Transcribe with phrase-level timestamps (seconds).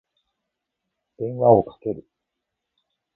[1.19, 2.07] 電話をかける。